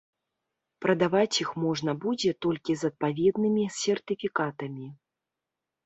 Прадаваць 0.85 1.39
іх 1.43 1.51
можна 1.65 1.91
будзе 2.07 2.31
толькі 2.47 2.77
з 2.83 2.93
адпаведнымі 2.93 3.71
сертыфікатамі. 3.81 4.87